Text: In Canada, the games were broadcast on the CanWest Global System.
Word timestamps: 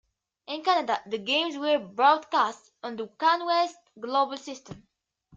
In 0.47 0.63
Canada, 0.63 0.99
the 1.05 1.19
games 1.19 1.55
were 1.57 1.77
broadcast 1.77 2.71
on 2.81 2.95
the 2.95 3.05
CanWest 3.05 3.75
Global 3.99 4.35
System. 4.35 4.87